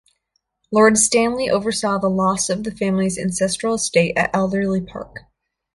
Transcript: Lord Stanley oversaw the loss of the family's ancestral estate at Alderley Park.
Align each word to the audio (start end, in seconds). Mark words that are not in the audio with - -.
Lord 0.71 0.97
Stanley 0.97 1.47
oversaw 1.51 1.99
the 1.99 2.09
loss 2.09 2.49
of 2.49 2.63
the 2.63 2.71
family's 2.71 3.19
ancestral 3.19 3.75
estate 3.75 4.17
at 4.17 4.33
Alderley 4.33 4.81
Park. 4.81 5.25